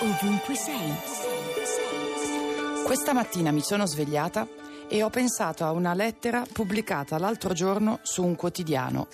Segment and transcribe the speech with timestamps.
[0.00, 0.94] ovunque sei.
[2.84, 4.46] Questa mattina mi sono svegliata
[4.88, 9.08] e ho pensato a una lettera pubblicata l'altro giorno su un quotidiano.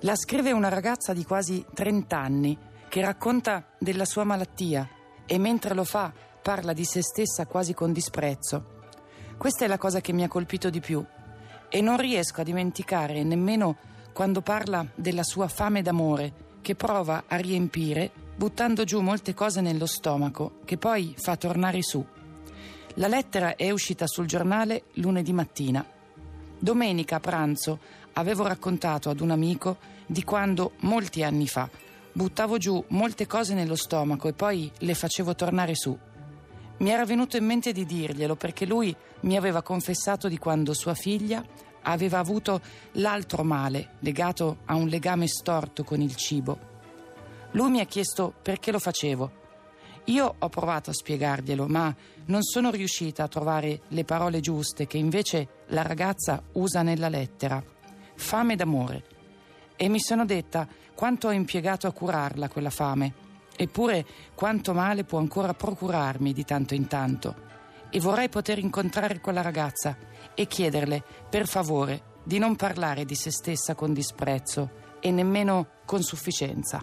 [0.00, 4.88] La scrive una ragazza di quasi 30 anni che racconta della sua malattia
[5.24, 8.78] e mentre lo fa parla di se stessa quasi con disprezzo.
[9.38, 11.04] Questa è la cosa che mi ha colpito di più
[11.68, 13.76] e non riesco a dimenticare nemmeno
[14.12, 19.84] quando parla della sua fame d'amore che prova a riempire buttando giù molte cose nello
[19.84, 22.02] stomaco che poi fa tornare su.
[22.94, 25.84] La lettera è uscita sul giornale lunedì mattina.
[26.58, 27.80] Domenica a pranzo
[28.14, 29.76] avevo raccontato ad un amico
[30.06, 31.68] di quando, molti anni fa,
[32.12, 35.94] buttavo giù molte cose nello stomaco e poi le facevo tornare su.
[36.78, 40.94] Mi era venuto in mente di dirglielo perché lui mi aveva confessato di quando sua
[40.94, 41.44] figlia
[41.82, 46.69] aveva avuto l'altro male legato a un legame storto con il cibo.
[47.52, 49.38] Lui mi ha chiesto perché lo facevo.
[50.04, 51.94] Io ho provato a spiegarglielo, ma
[52.26, 57.62] non sono riuscita a trovare le parole giuste che invece la ragazza usa nella lettera.
[58.14, 59.04] Fame d'amore.
[59.76, 63.14] E mi sono detta quanto ho impiegato a curarla quella fame,
[63.56, 67.48] eppure quanto male può ancora procurarmi di tanto in tanto
[67.90, 69.96] e vorrei poter incontrare quella ragazza
[70.34, 76.02] e chiederle, per favore, di non parlare di se stessa con disprezzo e nemmeno con
[76.02, 76.82] sufficienza.